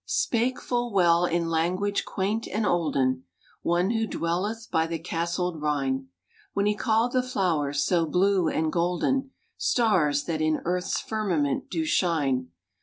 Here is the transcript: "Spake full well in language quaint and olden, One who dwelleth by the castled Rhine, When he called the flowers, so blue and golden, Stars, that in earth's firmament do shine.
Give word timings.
"Spake 0.07 0.59
full 0.59 0.91
well 0.91 1.25
in 1.25 1.47
language 1.47 2.05
quaint 2.05 2.47
and 2.47 2.65
olden, 2.65 3.23
One 3.61 3.91
who 3.91 4.07
dwelleth 4.07 4.67
by 4.71 4.87
the 4.87 4.97
castled 4.97 5.61
Rhine, 5.61 6.07
When 6.53 6.65
he 6.65 6.73
called 6.73 7.11
the 7.11 7.21
flowers, 7.21 7.85
so 7.85 8.07
blue 8.07 8.47
and 8.47 8.71
golden, 8.73 9.29
Stars, 9.57 10.23
that 10.23 10.41
in 10.41 10.59
earth's 10.65 10.99
firmament 10.99 11.69
do 11.69 11.85
shine. 11.85 12.47